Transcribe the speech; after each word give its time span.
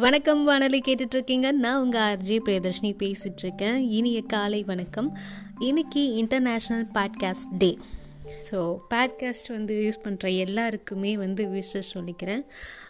வணக்கம் 0.00 0.44
வானொலி 0.44 0.80
கேட்டுட்ருக்கீங்க. 0.80 1.52
நான் 1.52 1.82
உங்கள் 1.82 2.00
ஆர்ஜி 2.00 2.36
பிரியதர்ஷினி 2.46 2.90
பேசிகிட்ருக்கேன் 2.98 3.76
இனிய 3.76 4.22
காலை 4.22 4.62
வணக்கம். 4.62 5.16
இன்னைக்கு 5.58 6.02
international 6.22 6.84
podcast 6.94 7.56
day 7.58 7.78
so 8.50 8.78
podcast 8.94 9.48
வந்து 9.48 9.74
யூஸ் 9.76 10.08
பண்ணுற 10.08 10.36
எல்லாருக்குமே 10.36 11.16
வந்து 11.16 11.46
விஷஸ் 11.46 11.90
சொல்லிக்கிறேன். 11.94 12.42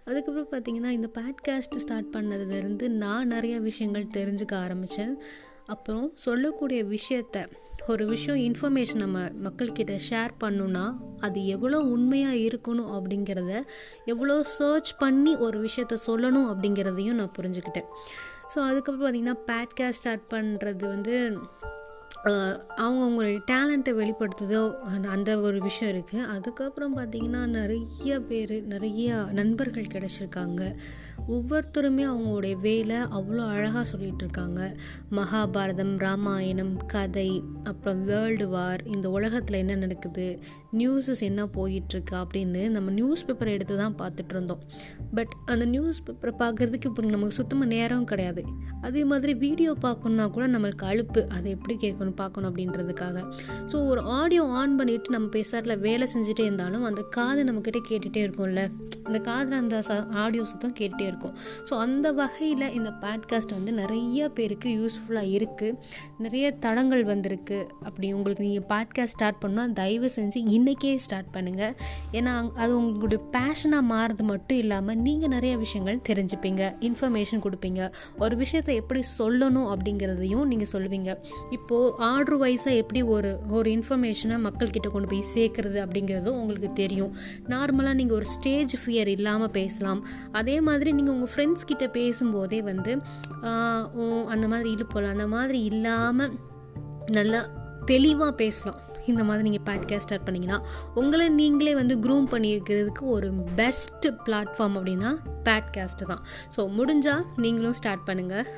அதுக்கப்புறம் 0.04 0.50
பார்த்தீங்கன்னா 0.52 0.90
இந்த 0.90 1.10
பாட்காஸ்ட் 1.18 1.76
ஸ்டார்ட் 1.76 2.10
பண்ணதுலேருந்து 2.12 2.88
நான் 2.88 3.26
நிறைய 3.26 3.60
விஷயங்கள் 3.60 4.04
தெரிஞ்சுக்க 4.04 4.54
ஆரம்பித்தேன் 4.54 5.22
அப்புறம் 5.68 6.12
சொல்லக்கூடிய 6.14 6.80
விஷயத்த 6.84 7.38
ஒரு 7.86 8.04
விஷயம் 8.06 8.40
இன்ஃபர்மேஷன் 8.40 9.02
நம்ம 9.04 9.18
மக்கள்கிட்ட 9.44 9.94
ஷேர் 10.10 10.32
பண்ணுன்னா 10.40 10.82
அது 11.20 11.46
எவ்வளோ 11.46 11.78
உண்மையாக 11.94 12.42
இருக்கணும் 12.48 12.90
அப்படிங்கிறத 12.96 13.52
எவ்வளோ 14.04 14.36
சர்ச் 14.42 14.90
பண்ணி 14.96 15.36
ஒரு 15.36 15.58
விஷயத்த 15.64 15.96
சொல்லணும் 16.06 16.48
அப்படிங்கிறதையும் 16.52 17.18
நான் 17.20 17.36
புரிஞ்சுக்கிட்டேன். 17.40 17.88
ஸோ 18.54 18.58
அதுக்கப்புறம் 18.58 19.02
பார்த்திங்கன்னா 19.04 19.36
பேட்காஸ்ட் 19.46 20.00
ஸ்டார்ட் 20.00 20.26
பண்ணுறது 20.30 20.84
வந்து 20.88 21.16
அவங்கவுங்களுடைய 22.82 23.38
டேலண்ட்டை 23.50 23.92
வெளிப்படுத்துதோ 23.98 24.62
அந்த 25.14 25.30
ஒரு 25.48 25.58
விஷயம் 25.66 25.92
இருக்குது 25.92 26.26
அதுக்கப்புறம் 26.34 26.96
பார்த்திங்கன்னா 26.96 27.42
நிறைய 27.58 28.18
பேர் 28.28 28.54
நிறைய 28.72 29.16
நண்பர்கள் 29.38 29.92
கிடச்சிருக்காங்க. 29.94 30.62
ஒவ்வொருத்தருமே 31.34 32.04
அவங்களுடைய 32.10 32.54
வேலை 32.66 32.98
அவ்வளோ 33.18 33.42
அழகாக 33.54 33.84
சொல்லிகிட்டு 33.90 34.24
இருக்காங்க. 34.24 34.60
மகாபாரதம் 35.18 35.94
ராமாயணம் 36.04 36.74
கதை 36.92 37.30
அப்புறம் 37.70 38.00
வேர்ல்டு 38.10 38.46
வார் 38.54 38.82
இந்த 38.94 39.06
உலகத்தில் 39.16 39.60
என்ன 39.62 39.76
நடக்குது 39.84 40.26
நியூஸஸ் 40.80 41.22
என்ன 41.28 41.42
போயிட்டுருக்கு 41.56 42.14
அப்படின்னு 42.22 42.62
நம்ம 42.76 42.88
நியூஸ் 42.98 43.26
பேப்பரை 43.28 43.52
எடுத்து 43.58 43.76
தான் 43.82 43.98
பார்த்துட்டு 44.02 44.34
இருந்தோம். 44.36 44.62
பட் 45.18 45.32
அந்த 45.52 45.64
நியூஸ் 45.74 46.04
பேப்பரை 46.08 46.34
பார்க்குறதுக்கு 46.44 46.90
இப்போ 46.92 47.14
நமக்கு 47.16 47.38
சுத்தமாக 47.40 47.72
நேரம் 47.76 48.08
கிடையாது. 48.12 48.44
அதே 48.88 49.04
மாதிரி 49.12 49.34
வீடியோ 49.46 49.72
பார்க்கணுன்னா 49.86 50.26
கூட 50.36 50.46
நம்மளுக்கு 50.56 50.86
அழுப்பு 50.92 51.22
அதை 51.38 51.48
எப்படி 51.56 51.76
கேட்கணும்? 51.86 52.17
பார்க்கணும் 52.20 52.50
அப்படின்றதுக்காக. 52.50 53.16
ஸோ 53.70 53.76
ஒரு 53.92 54.02
ஆடியோ 54.18 54.44
ஆன் 54.60 54.76
பண்ணிவிட்டு 54.80 55.14
நம்ம 55.16 55.28
பேசுறதுல 55.36 55.76
வேலை 55.86 56.06
செஞ்சுட்டே 56.14 56.44
இருந்தாலும் 56.48 56.84
அந்த 56.90 57.02
காது 57.16 57.40
நம்மக்கிட்ட 57.48 57.80
கேட்டுகிட்டே 57.90 58.22
இருக்கும்ல. 58.26 58.62
அந்த 59.08 59.18
காதில் 59.28 59.58
அந்த 59.62 59.76
ச 59.88 59.92
ஆடியோ 60.22 60.42
சுத்தம் 60.50 60.74
கேட்டுகிட்டே 60.78 61.06
இருக்கும். 61.10 61.34
ஸோ 61.68 61.74
அந்த 61.84 62.06
வகையில் 62.20 62.66
இந்த 62.78 62.90
பாட்காஸ்ட் 63.04 63.54
வந்து 63.58 63.72
நிறைய 63.82 64.28
பேருக்கு 64.38 64.68
யூஸ்ஃபுல்லாக 64.80 65.34
இருக்குது 65.36 65.76
நிறைய 66.24 66.46
தடங்கள் 66.64 67.04
வந்திருக்கு. 67.12 67.58
அப்படி 67.88 68.06
உங்களுக்கு 68.16 68.46
நீங்கள் 68.48 68.66
பாட்காஸ்ட் 68.72 69.16
ஸ்டார்ட் 69.16 69.40
பண்ணால் 69.44 69.72
தயவு 69.80 70.08
செஞ்சு 70.16 70.38
இன்றைக்கே 70.56 70.92
ஸ்டார்ட் 71.06 71.30
பண்ணுங்கள் 71.36 71.74
ஏன்னா 72.18 72.32
அது 72.62 72.72
உங்களுடைய 72.80 73.20
பேஷனாக 73.36 73.84
மாறுறது 73.92 74.24
மட்டும் 74.32 74.60
இல்லாமல் 74.64 74.98
நீங்கள் 75.06 75.32
நிறைய 75.36 75.54
விஷயங்கள் 75.64 75.98
தெரிஞ்சுப்பீங்க. 76.08 76.62
இன்ஃபர்மேஷன் 76.88 77.42
கொடுப்பீங்க. 77.46 77.80
ஒரு 78.24 78.34
விஷயத்தை 78.42 78.74
எப்படி 78.82 79.02
சொல்லணும் 79.18 79.68
அப்படிங்கிறதையும் 79.72 80.46
நீங்கள் 80.52 80.70
சொல்லுவீங்க. 80.74 81.10
இப்போது 81.56 81.92
ஆர்டர் 82.06 82.38
வைஸாக 82.42 82.80
எப்படி 82.80 83.00
ஒரு 83.14 83.30
ஒரு 83.56 83.68
இன்ஃபர்மேஷனை 83.76 84.36
மக்கள்கிட்ட 84.46 84.88
கொண்டு 84.94 85.08
போய் 85.12 85.22
சேர்க்குறது 85.34 85.78
அப்படிங்கிறதும் 85.84 86.38
உங்களுக்கு 86.40 86.70
தெரியும். 86.82 87.12
நார்மலாக 87.52 87.98
நீங்கள் 88.00 88.18
ஒரு 88.18 88.26
ஸ்டேஜ் 88.34 88.74
ஃபியர் 88.82 89.10
இல்லாமல் 89.16 89.54
பேசலாம். 89.58 90.00
அதே 90.40 90.56
மாதிரி 90.68 90.92
நீங்கள் 90.98 91.14
உங்கள் 91.14 91.32
ஃப்ரெண்ட்ஸ் 91.34 91.68
கிட்ட 91.70 91.86
பேசும்போதே 91.98 92.60
வந்து 92.70 92.94
அந்த 94.34 94.44
மாதிரி 94.52 94.68
இழுப்போல் 94.76 95.12
அந்த 95.14 95.26
மாதிரி 95.36 95.60
இல்லாமல் 95.70 96.34
நல்லா 97.18 97.40
தெளிவாக 97.92 98.32
பேசலாம். 98.42 98.78
இந்த 99.10 99.22
மாதிரி 99.26 99.44
நீங்கள் 99.48 99.66
பாட்காஸ்ட் 99.68 100.06
ஸ்டார்ட் 100.06 100.26
பண்ணிங்கன்னா 100.26 100.56
உங்களை 101.00 101.26
நீங்களே 101.40 101.74
வந்து 101.80 101.94
க்ரூம் 102.04 102.26
பண்ணியிருக்கிறதுக்கு 102.32 103.04
ஒரு 103.16 103.28
பெஸ்ட் 103.60 104.06
பிளாட்ஃபார்ம் 104.26 104.76
அப்படின்னா 104.78 105.10
பாட்காஸ்ட்டு 105.48 106.08
தான். 106.12 106.24
ஸோ 106.56 106.60
முடிஞ்சால் 106.78 107.24
நீங்களும் 107.44 107.76
ஸ்டார்ட் 107.80 108.04
பண்ணுங்கள் 108.10 108.48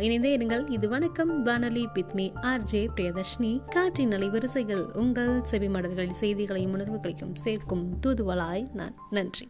இணைந்தே 0.00 0.36
இருங்கள் 0.36 0.70
இது 0.70 0.88
வணக்கம். 0.88 1.42
வானொலி 1.42 1.86
பித்மி 1.94 2.32
ஆர்ஜே 2.42 2.88
பிரியதர்ஷினி. 2.96 3.64
காற்றின் 3.68 4.10
அலைவரிசைகள் 4.10 4.96
உங்கள் 4.96 5.40
செவிமடல்கள் 5.40 6.10
செய்திகளையும் 6.10 6.72
உணர்வுகளையும் 6.72 7.34
சேர்க்கும் 7.34 8.00
தூதுவலாய் 8.06 8.66
நான். 8.72 8.94
நன்றி. 9.10 9.48